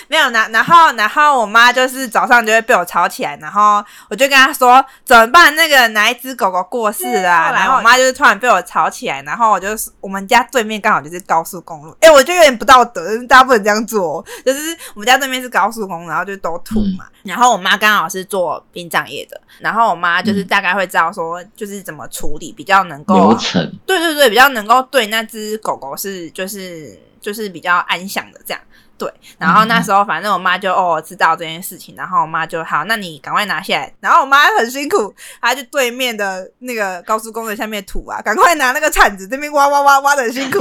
[0.08, 5.54] 没有，然然后然后我妈就是早上就会被我吵起来，然后我就跟她说怎么办？
[5.54, 14.60] 那个哪一只狗狗过世了、啊，然后我妈就是突然被我吵起来，然后我就是我们家对面刚好就是高速公路，哎、我就有点不道德，大家不能这样做哦，就是
[14.94, 20.46] 我们家对面是高速公路，然后就都吐嘛，然后我妈刚好是做殡葬业的，然后我妈就是嗯。
[20.54, 28.60] 大概会知道说就是怎么处理比较能够流程，对对对，比较能够对那只狗狗是就是就是比较安详的这样。
[28.96, 33.92] 对，然后那时候反正我妈就哦知道这件事情，然后我妈就好，那你赶快拿下来。
[34.00, 40.60] 然后我妈很辛苦，她就对面的那个高速公路下面土啊，赶快拿那个铲子这边挖挖挖挖的很辛苦。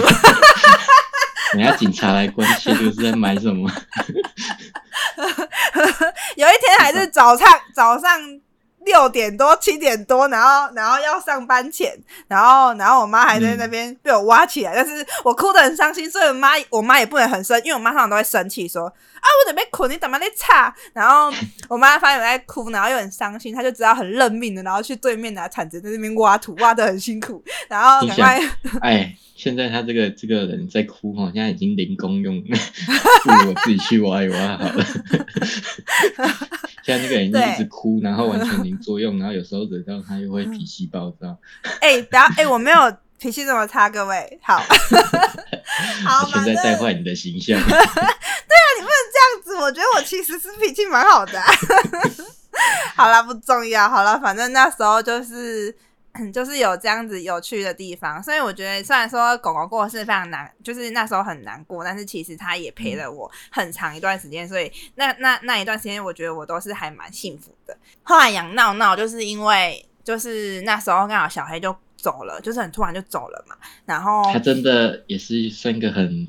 [1.54, 3.70] 人家警察来关切，就是在买什么？
[6.36, 8.20] 有一天还是早上早上
[8.86, 18.92] 六点多七点多，然后然后要上班前，然后然后我妈还在那边被我挖起来，但是我哭得很伤心，所以我妈我妈也不能很生，因为我妈通常都会生气说
[19.24, 20.74] 啊我准备捆，你怎么在擦？
[20.94, 21.32] 然后
[21.70, 28.40] 我妈发现我在哭，然后又很伤心，她就知道很认命的，然后去对面拿铲子在那边挖土，挖的很辛苦，然后赶快
[28.82, 32.58] 哎，现在他这个这个人在哭哈，现在已经零功用了，
[33.24, 34.86] 不如我自己去挖一挖好了。
[36.84, 41.38] 现在那个人就一直哭，然后完全零作用，然后有时候惹到他又会脾气暴躁。
[41.80, 44.62] 哎、不要哎、我没有脾气这么差，各位好，
[46.06, 47.58] 好， 现在带坏你的形象。
[49.64, 51.48] 我觉得我其实是脾气蛮好的啊、
[52.96, 53.90] 好啦，不重要。
[53.90, 55.76] 好了，反正那时候就是。
[56.32, 67.76] 就是有这样子有趣的地方，所以我觉得虽然说狗狗过世非常难，就是那时候很难过，但是其实它也陪了我很长一段时间，所以那那那一段时间，我觉得我都是还蛮幸福的。
[68.04, 76.28] 后来养闹闹，就是因为就是那时候刚好小黑就走了，就是很突然就走了嘛，然后他真的也是生个很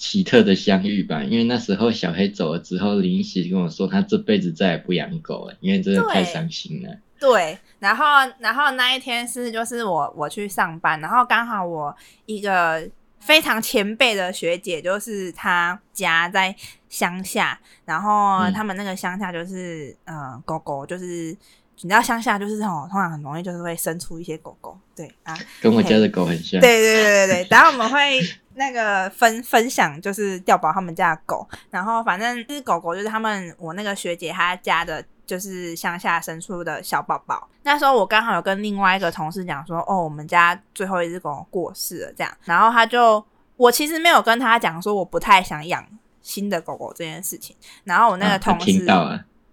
[0.00, 1.22] 奇特的相遇吧。
[1.22, 6.96] 因为那时候小黑走了之后，林一喜跟我说，他这辈子再也不养狗了，因为真的太伤心了。
[7.20, 8.04] 对，然后
[8.38, 12.88] 然后那一天是就是我我去上班，然后刚好我一个
[13.20, 16.56] 非常前辈的学姐，就是她家在
[16.88, 21.36] 乡下，然后他们那个乡下就是呃狗狗就是。
[21.82, 26.60] 你知道乡下就是哦，通常很容易就是会生出一些狗狗，对啊，跟我家的狗很像。
[26.60, 28.20] 对对对对对，然后我们会
[28.60, 37.48] 那个分分享，就是调宝他们家的狗，然后反正这只狗狗就是他们我那个学姐她家的，就是乡下生出的小宝宝。
[37.62, 43.24] 那时候我刚好有跟另外一个同事讲说，哦，我们家最后一只狗过世了，这样，然后他就
[43.56, 45.82] 我其实没有跟他讲说我不太想养
[46.20, 48.86] 新的狗狗这件事情，然后我那个同事。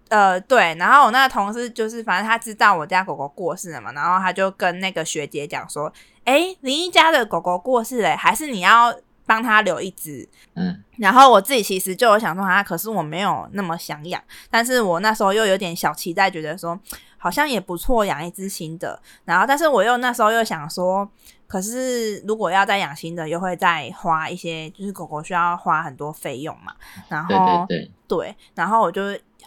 [0.08, 5.92] 呃，对，然后我那个同事就是，反正他知道我家狗狗过世了嘛，然后他就跟那个学姐讲说，
[6.24, 8.94] 哎，林一家的狗狗过世嘞，还是你要
[9.26, 10.28] 帮他留一只？
[10.54, 16.78] 嗯，然后我自己其实就有想说，啊，可是我没有那么想养，但是我那时候又有点小期待，觉得说
[17.18, 19.00] 好像也不错，养一只新的。
[19.24, 21.06] 然后，但是我又那时候又想说，
[21.46, 26.72] 可是如果要再养新的，又会再花一些，就是狗狗需要花很多费用嘛。
[27.08, 29.02] 然后，对对对，然后我就。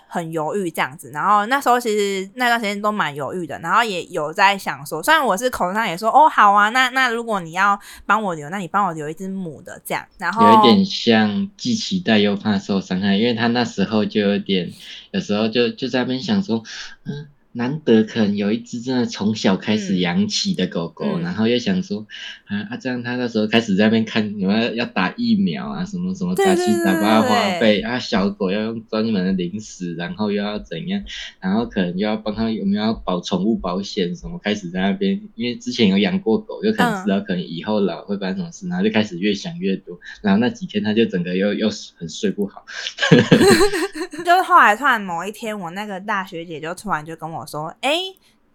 [0.07, 14.71] 很犹豫这样子，然后那时候其实那段时间都蛮犹豫的，然后也有在想说，虽然我是口头上也说哦好啊，那那如果你要帮我留，那你帮我留一只母的这样，然后有一点像既期待又怕受伤害，因为他那时候就有点，
[15.11, 16.63] 有时候就就在那边想说，
[17.05, 17.27] 嗯。
[17.53, 22.07] 难得可能有一只真的从小开始养起的狗狗，然后又想说，
[22.45, 31.03] 啊啊，这样他那时候开始在那边看，有没有要打疫苗啊，什么什么杂七杂八花费啊，小狗要用专门的零食，然后又要怎样，
[31.41, 42.63] 然后可能又要帮他有没有要保宠物保险什么，开始在那边，因为之前有养过狗，就可能知道可能以后老会发生什么事，然后就开始越想越多，然后那几天他就整个又又很睡不好，
[44.23, 47.40] 就是后来突然某一天，我那个大学姐就突然就跟我。
[47.41, 47.97] 我说：“哎，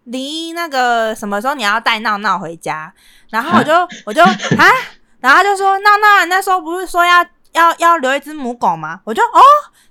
[0.05, 2.91] 离那个什么时候你要带闹闹回家？”
[3.29, 3.73] 然后我就
[4.05, 4.23] 我就
[4.57, 4.65] 啊，
[5.19, 9.41] 然后他就说：“闹闹，那时候不是说要要要留一只母狗吗？”我就哦，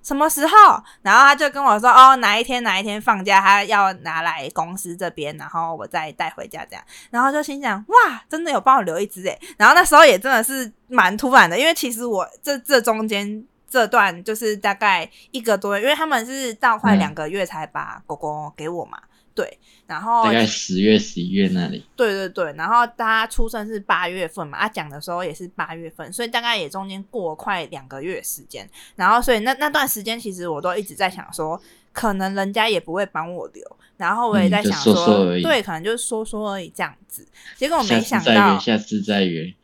[0.02, 0.54] 什么时候？
[1.02, 13.44] 然后他就跟我说：“哦，哪一天哪一天放假，他要拿来公司这边，然后我再带回家这样。”然后就心想：“哇，真的有帮我留一只哎！”然后那时候也真的是蛮突然的，因为其实我这这中间。
[13.76, 18.98] 这段就是大概一个多月，因为他们是到快两个月才把狗狗给我嘛，
[19.34, 31.60] 对，然后大概十月、十一月那里，对对对，然后他出生是八月份嘛，他讲的时候也是八月份，所以大概也中间过快两个月时间，然后所以那那段时间其实我都一直在想说，
[31.92, 33.62] 可能人家也不会帮我留，
[33.98, 34.94] 然后我也在想说，
[35.42, 39.54] 对，可能就是说说而已这样子，结果我没想到下次再约。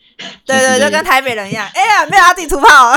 [0.44, 1.68] 对 对，就跟台北人一样。
[1.74, 2.92] 哎呀，没有要地图炮。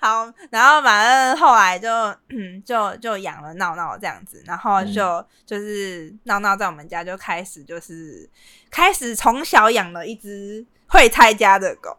[0.00, 1.88] 好，然后反正后来就
[2.64, 8.28] 就就养了闹闹这样子，然后就就是闹闹在我们家就开始就是
[8.70, 11.96] 开始从小养了一只会拆家的狗。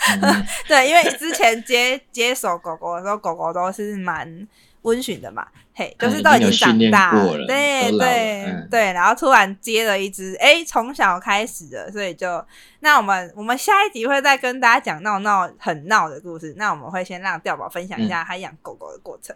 [0.66, 4.46] 对，因为之前接接手狗狗的时候，狗狗都是蛮。
[4.86, 12.42] 温驯的嘛，嘿，就是都已经长大了，对对对，然后突然接了一只，哎，从小开始的，所以就
[12.80, 19.34] 那我们我们下一集会再跟大家讲闹闹很闹的故事，那我们会先让调宝分享一下他养狗狗的过程，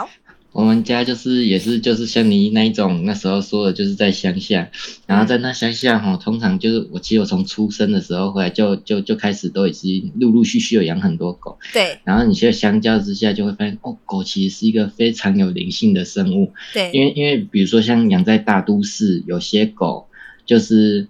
[0.00, 0.10] 好。
[0.52, 4.68] 我们家就是也是就是像你那一种那时候说的，就是在乡下，
[5.06, 20.08] 然后在那乡下哈，通常就是我其实我从出生的时候回来就就就开始都已经陆陆续续有养很多狗，对，然后你现在相较之下就会发现哦，狗其实是一个非常有灵性的生物，对，因为因为比如说像养在大都市，有些狗
[20.44, 21.06] 就是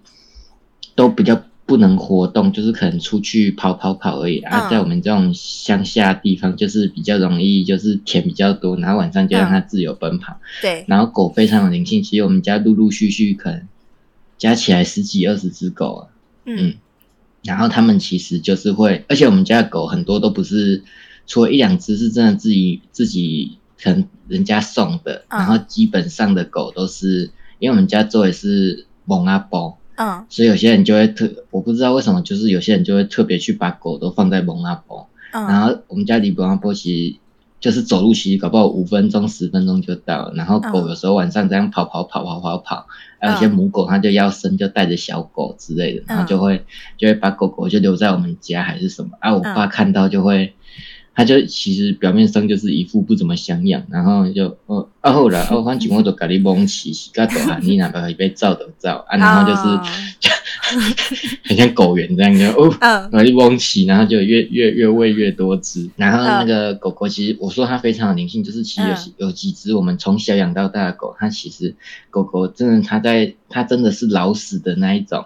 [0.93, 1.43] 都比较。
[1.65, 4.69] 不能活动，就是可能出去跑跑跑而已啊。
[4.69, 10.37] 在我们这种乡下地方，就是比较容易，就是田比较多，然后晚上就让它自由奔跑。
[10.61, 10.83] 对。
[10.87, 13.67] 然后狗非常有灵性，其实我们家陆陆续续可能
[14.37, 16.01] 加起来十几二十只狗啊。
[16.45, 16.73] 嗯。
[17.43, 20.83] 然后他们其实就是会，而且我们家的狗很多都不是，
[21.25, 29.77] 除了一两只是真的自己自己可能人家送的，然后基本上的狗都是，因为我们家做的是蒙阿波。
[30.01, 35.07] 嗯，所以有些人就会特，我不知道为什么，就是有些人就会特别去把狗都放在蒙阿波，
[35.47, 37.19] 然后我们家离蒙阿波其实
[37.59, 42.87] 就是走路其实搞不好五分钟十分钟就到了，然后狗有时候晚上这样跑跑跑跑跑跑，
[43.19, 46.65] 还有一些母狗它就要生就带着小狗之类的，然后就会
[46.97, 50.55] 就会把狗狗就留在我们家还是什么，啊，我爸看到就会。
[51.21, 59.61] 他就其实表面上就是一副不怎么想养，然后就哦，啊后来哦，反正我都给你蒙起，洗个头啊，你哪怕被照都照啊，然后就是
[61.45, 63.09] 很像狗园这样就哦，嗯。
[63.11, 65.87] 然后就嗡起，然后就越越越喂越多只。
[65.95, 69.13] 然后那个狗狗其实我说它非常有灵性，就是其实有、嗯。
[69.17, 71.75] 有几只我们从小养到大的狗，它其实
[72.09, 75.25] 狗狗真的它在它真的是老死的那一种，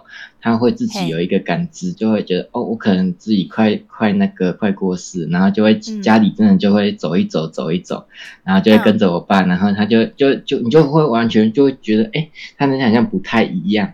[0.52, 6.02] 它会自己有一个感知，就会觉得哦，我可能自己快快那个快过世，然后就会嗯。
[6.02, 8.06] 家里真的就会走一走走一走，
[8.44, 13.92] 然后就会跟着我爸，然后他就就就你就会完全就会觉得哎，他那好像不太一样。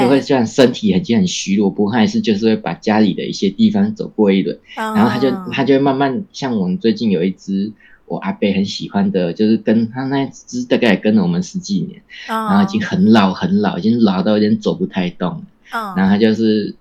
[0.00, 7.72] 就会虽然身体已经很虚弱，不过他还是就是会把家里的一些地方走过一轮，然然后他就他就会慢慢像我们最近有一只
[8.04, 15.42] 我阿伯很喜欢的，就是跟他那只大概也跟了我们十几年，然然后已经很老很老，已经老到有点走不太动了，
[15.72, 16.74] 嗯，然后他就是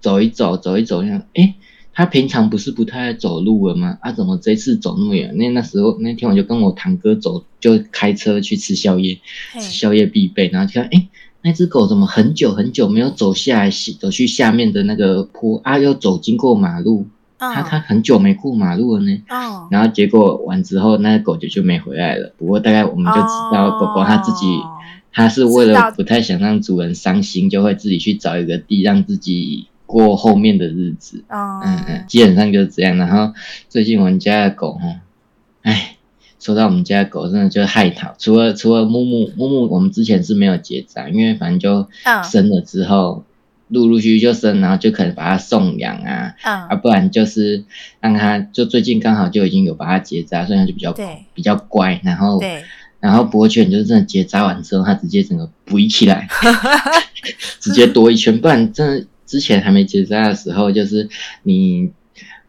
[0.00, 1.54] 走一走走一走，像诶
[1.94, 3.98] 他平常不是不太爱走路了吗？
[4.00, 5.36] 啊，怎么这次走那么远？
[5.36, 9.18] 那那时候那天我就跟我堂哥走，就开车去吃宵夜，
[9.54, 11.08] 吃宵夜必备，然后就看，哎，
[11.42, 13.70] 那只狗怎么很久很久没有走下来，
[14.00, 17.06] 走去下面的那个坡啊，又走经过马路，
[17.38, 19.22] 它它很久没过马路了呢。
[19.28, 22.32] 嗯，然后结果完之后，那个狗就就没回来了。
[22.38, 24.78] 不过大概我们就知道，狗狗它自己，哦
[25.12, 31.22] 它是为了不太想让主人伤心，就会自己去找一个地让自己过后面的日子。
[31.28, 32.96] 嗯嗯嗯，基本上就是这样。
[32.96, 33.34] 然后
[33.68, 35.00] 最近我们家的狗，哈，
[35.62, 35.96] 哎，
[36.40, 38.14] 说到我们家的狗，真的就是害讨。
[38.18, 43.24] 除了除了木木木木，我们之前是没有结扎，因为反正就嗯生了之后，
[43.68, 47.64] 陆陆续续就生，然后就可能把它送养啊，啊，嗯，不然就是
[48.00, 52.00] 让它就最近刚好就已经有把它结扎，所以它就比较对比较乖。
[52.02, 52.62] 然后对，
[53.02, 56.28] 然后博犬就是真的结扎完之后，它直接整个补起来，
[57.58, 58.40] 直接多一圈。
[58.40, 61.08] 不然真的之前还没结扎的时候，就是
[61.42, 61.90] 你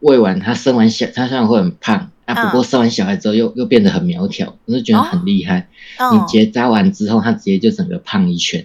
[0.00, 5.68] 喂完它生完小，它虽然会很胖啊，嗯不过生完小孩之后又又变得很苗条，我就觉得很厉害。
[5.98, 8.64] 嗯你结扎完之后，它直接就整个胖一圈。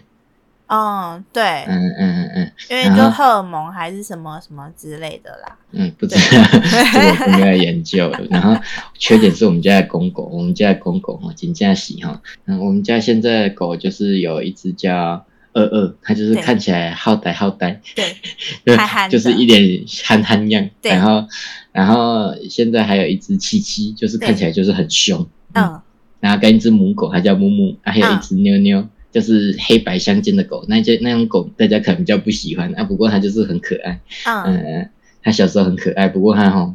[0.70, 5.58] 嗯，对，嗯嗯嗯嗯因为就荷尔蒙还是什么什么之类的啦。
[5.72, 8.12] 嗯，不知道这个我没有研究。
[8.30, 8.56] 然后
[8.94, 12.22] 缺点是我们家的公狗，我们家的公狗哈，金家喜哈。
[12.46, 18.16] 嗯，我们家现在的狗就是有一只叫二二，它就是看起来好呆好呆，对，
[18.64, 20.70] 就憨憨就是一脸憨憨样。
[20.82, 21.28] 对然后
[21.72, 25.28] 然后现在还有一只七七，就是看起来就是很凶。
[25.54, 25.82] 嗯
[26.20, 30.64] 然后跟一只母狗，它叫木木，啊，还有一嗯只妞妞，就是黑白相间的狗。
[30.68, 34.00] 那些那种狗大家可能比较不喜欢啊，不过它就是很可爱。
[34.26, 34.90] 嗯嗯，
[35.22, 36.74] 他小时候很可爱，不过它哈，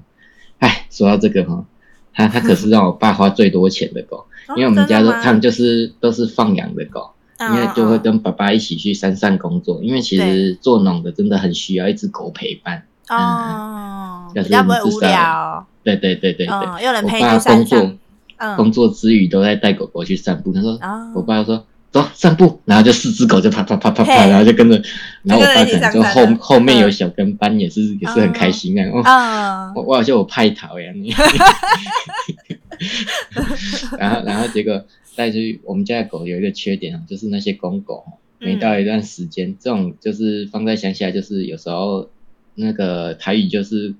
[0.58, 1.64] 哎，说到这个哈，
[2.12, 4.26] 它它可是让我爸花最多钱的狗，
[4.56, 12.82] 因为我们家都他们就是都是放养的狗，嗯因为就会跟爸爸一起去山上工作，因为其实做农的真的很需要一只狗陪伴。
[13.08, 17.92] 哦，就是比较不会你至少无聊，对对对对对，嗯，有人我爸陪工作
[18.56, 20.52] 工作之余都在带狗狗去散步。
[20.52, 21.64] 他说，哦我爸说。
[21.94, 24.74] 走散步，然后就四只狗就啪啪啪啪啪，然后就跟着，
[25.22, 28.82] 然后我爸可能就后后面有嗯小跟班，也是也是很开心啊。
[28.92, 29.00] 哦。
[29.04, 29.72] 嗯。
[29.76, 31.14] 我我好像我派逃呀，你。
[33.96, 34.84] 然后然后结果
[35.14, 42.08] 带出去，我们家的狗有一个缺点啊，就是那些公狗哦每到一段时间，这种就是放在乡下，就是有时候
[42.56, 43.94] 那个台语就是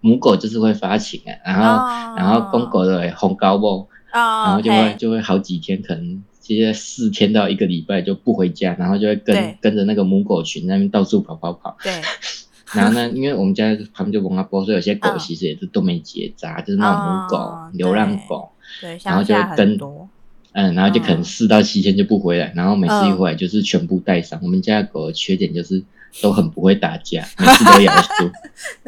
[0.00, 2.14] 母狗就是会发情啊，然后、哦。
[2.16, 6.24] 然后公狗的红高帽，然哦，后就会就会好几天，可能
[6.54, 11.76] 接着四天到一个礼拜就不回家，然后就会跟跟着那个母狗群那边到处跑跑跑。
[11.82, 11.92] 对，
[12.74, 20.08] 然后呢，因为我们家旁边就蒙阿波，所以有些狗嗯其实也是都没结扎，就是那种母狗、哦流浪狗，对，然后就会跟多，
[20.52, 24.38] 嗯，然后就可能嗯四到七天就不回来，然后每次一嗯回来就是全部带伤。
[24.42, 25.82] 我们家的狗的缺点就是
[26.22, 28.30] 都很不会打架，每次都咬输。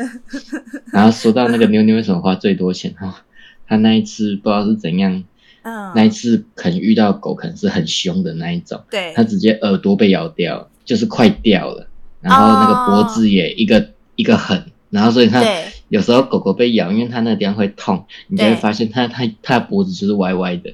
[0.93, 3.25] 然后说到那个妞妞为什么花最多钱哈，
[3.67, 5.23] 他那一次不知道是怎样，
[5.63, 9.13] 嗯，那一次可能遇到狗可能是很凶的那一种，对。
[9.15, 11.87] 它，直接耳朵被咬掉，就是快掉了，
[12.21, 15.43] 然后那个脖子也一个、一个痕，然后所以它
[15.89, 20.73] 有时候狗狗被咬，因为它那个地方会痛，你就会发现它它它的脖子就是歪歪的，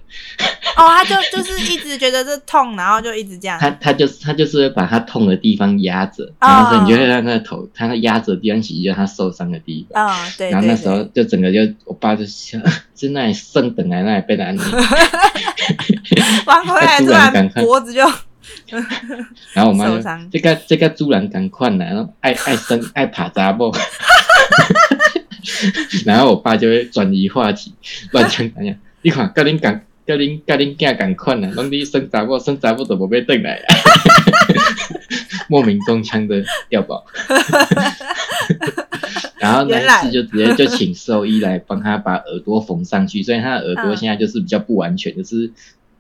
[0.76, 6.48] 哦，他就就是一直觉得这痛，然后就一直这样，他他就是他就是会把他痛的地方压着，哦。
[6.48, 10.08] 然后所以你就会让他的头他那压着的地方其实就是它受伤的地方。
[10.08, 12.60] 嗯，对，然后那时候就整个就，我爸就想，
[12.94, 18.02] 就那里剩等来那里被打你，对翻回来突 突然脖子就，
[19.54, 19.98] 然后我妈就
[20.30, 23.72] 这个这个主人赶快来，然后爱爱生爱爬杂步，
[26.04, 27.74] 然后我爸就会转移话题，
[28.12, 33.64] 乱讲讲讲，你看，跟恁赶，甲恁甲恁囝赶快啦， 拢你生查某，生查某都无要转来啦，
[35.48, 37.04] 莫名中枪的掉包。
[39.38, 45.50] 然后那原来一次就直接就请兽医来帮他把耳朵缝上去，所以他的耳朵嗯现在就是比较不完全，就是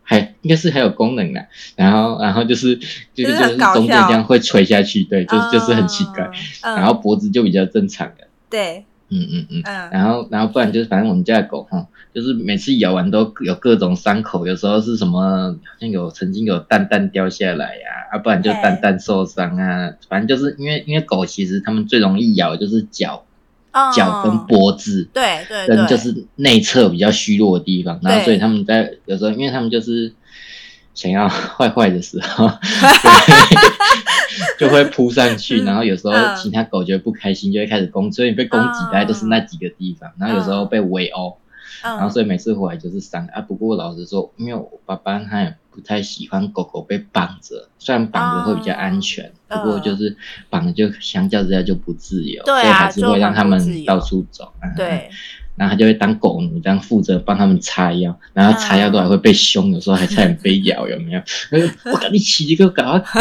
[0.02, 1.46] 还应该是还有功能的，
[1.76, 2.76] 然后然后就是
[3.14, 6.30] 就是就是中间这样会垂下去，对，就是就是很奇怪，
[6.62, 9.90] 嗯，然后脖子就比较正常的，对，嗯嗯嗯，嗯。
[9.90, 17.82] 然后然后不然就是反正我们家的狗哈，就是每次咬完都有各种伤口，有时候是什么好像有曾经有蛋蛋掉下来呀、
[18.12, 23.24] 啊，不然就蛋蛋受伤啊，反正就是因为因为狗其实它们最容易咬的就是脚
[23.72, 25.08] 嗯脚跟脖子。
[25.12, 30.12] 对对对，跟就是内侧比较虚弱的地方，然后所以他们在有时候，因为他们就是
[30.94, 32.46] 想要坏坏的时候，
[34.58, 41.36] 就会扑上去，嗯然后有时候嗯其他狗觉得不开心，就会开始攻，所以被攻击大概都是那几个地方，然后有时候被围殴，
[41.82, 43.40] 嗯，然后所以每次回来就是伤啊。
[43.40, 50.16] 不过老实说，因为我爸爸他也不太喜欢狗狗被绑着，虽然绑着会比较安全，嗯不过就是
[50.50, 54.52] 绑着就相较之下就不自由，所以还是会让他们到处走。
[54.60, 55.08] 啊对，
[55.56, 61.20] 然后他就会当狗奴，这样负责帮他们擦药，然后擦药都还会被凶，有时候还差点被咬，有没有？
[61.92, 63.12] 我赶你起一个搞啊搞，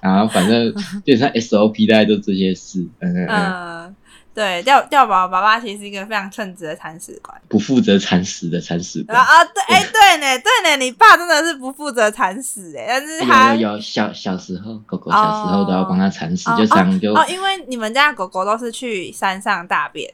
[0.00, 0.74] 然后反正
[1.04, 3.96] 基本上 SOP 大概都这些事，嗯嗯
[4.34, 7.36] 对，掉掉宝爸爸其实是一个非常称职的铲屎官。
[7.48, 9.18] 不负责铲屎的铲屎官。
[9.18, 20.08] 啊啊，对，哎，对呢，对呢，你爸真的是不负责铲屎哎，但是他有小小时候狗狗小时候都要帮他铲屎，哦就常就哦，因为你们家狗狗都是去山上大便，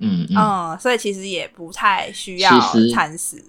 [0.00, 2.50] 嗯嗯嗯，所以其实也不太需要
[2.92, 3.42] 铲屎。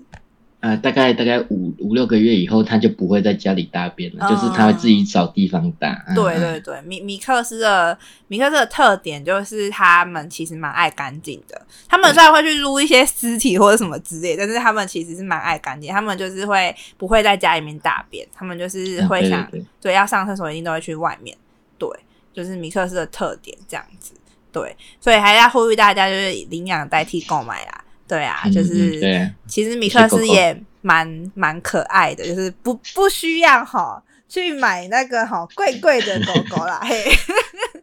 [0.63, 6.01] 呃，大概大概五五六个月以后，他就不会在家里大便了，嗯就是他会自己找地方大。
[6.07, 7.99] 嗯对对对，米米克斯的
[8.29, 11.61] 米克斯的特点就是他们其实蛮爱干净的。
[11.89, 15.91] 他们虽然会去撸一些尸体或者什么之类，但是他们其实是蛮爱干净。
[15.91, 19.45] 他们就是会不会在家里面大便，他们就是会想
[19.81, 21.35] 对要上厕所一定都会去外面。
[21.77, 21.89] 对，
[22.33, 24.13] 就是米克斯的特点这样子。
[24.53, 27.82] 对，所以还要呼吁大家就是以领养代替购买啦。
[28.13, 28.99] 对啊，就是、
[29.47, 33.99] 其实米克斯也蛮蛮可爱的，就是不不需要哈
[34.29, 37.03] 去买那个哈贵贵的狗狗啦，嘿，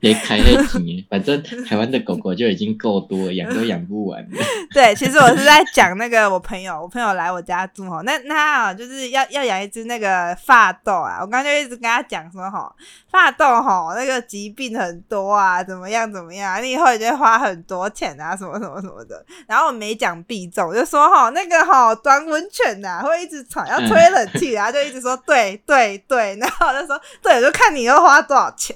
[0.01, 4.29] 别开黑钱， 反正台湾的狗狗就已经够多，养都养不完了。
[4.73, 12.75] 对，其实我是在讲那个我朋友，我朋友来我家住哈，那那他啊就是要要养一只那个发豆啊，我刚刚就一直跟他讲说哈，
[13.11, 19.23] 发豆哈那个疾病很多啊，怎么样怎么样，你以后就会花很多钱啊，什么什么什么的。
[19.47, 28.75] 然后我没讲必中，我就说哈那个哈端温泉呐、会一直吵，要吹冷气，然后就一直说对对对，然后我就说对，我就看你又花多少钱。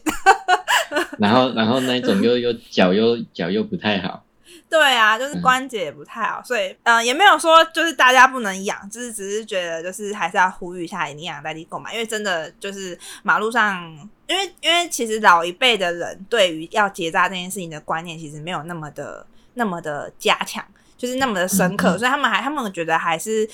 [1.21, 4.25] 然后，然后那一种又又脚又脚又不太好，
[4.69, 13.83] 对啊，就是嗯关节也不太好，所以呃也没有说就是大家不能养，就是只是觉得就是还是要呼吁一下领养代替购买，因为真的就是马路上，
[14.27, 20.65] 因为因为其实老一辈的人对于要结扎这件事情的观念其实没有那么的那么的加强，
[20.97, 23.49] 就是那么的深刻，嗯嗯所以他们还他们觉得还是。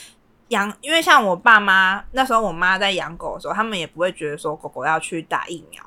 [0.51, 5.81] 养，因为像我爸妈那时候，我妈在养狗的时候，他们也不会觉得说狗狗要去打疫苗，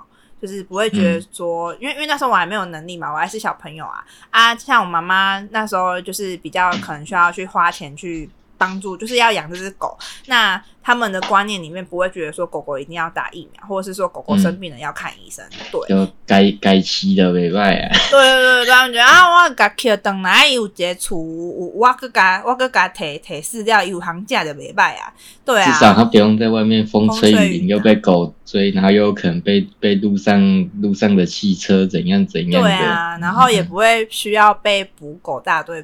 [0.44, 4.04] 就是不会觉得说，因为因为那时候我还没有能力嘛，我还是小朋友啊。
[4.30, 8.30] 啊，像我妈妈那时候就是比较可能需要去花钱去
[8.64, 9.98] 帮助，就是要养这只狗，
[10.28, 17.90] 那他们的观念里面不会觉得说狗狗一定要打疫苗，或者是说狗狗生病了要看医生，对就该该吃的没办啊。
[18.10, 32.70] 对对对，他们觉得啊，我甲捡回来有一个厝，有我个甲我个甲摕摕饲料，有行价就袂歹啊，对啊，至少他不用在外面风吹雨淋，又被狗追，然后又有可能被被路上路上的汽车怎样怎样的。
[32.70, 35.84] 对啊，然后也不会需要被捕狗大队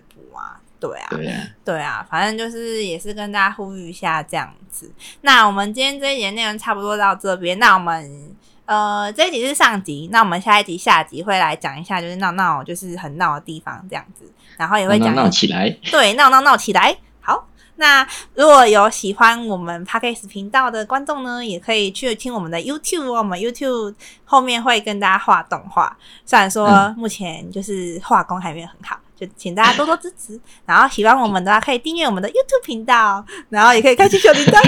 [0.80, 4.92] 对啊，对啊，对啊，反正就是也是跟大家呼吁一下这样子。
[5.22, 15.70] 那我们今天这一节内容差不多到这边，那我们呃这一集是上集，那我们下一集下集会来讲一下，就是闹闹就是很闹的地方这样子，然后也会讲闹起来。
[15.92, 16.96] 对闹闹闹起来。
[17.20, 23.18] 好，那如果有喜欢我们 Podcast 频道的观众呢，也可以去听我们的 YouTube 哦。
[23.18, 30.40] 我们 YouTube 后面会跟大家画动画，虽然说嗯目前就是画工还没有很好，就请大家多多支持。
[30.66, 34.62] 然后喜欢我们的话，可以订阅我们的 YouTube 频道，然后也可以开启小铃铛，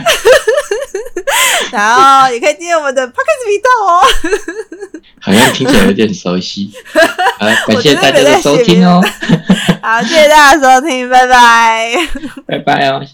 [1.71, 4.01] 然后也可以订阅我们的 Podcast 频道哦。
[5.21, 6.71] 好像听起来有点熟悉。
[7.39, 9.01] 好，感谢大家的收听哦，
[9.81, 11.93] 好，谢谢大家收听，拜拜。
[12.47, 13.05] 拜拜哦。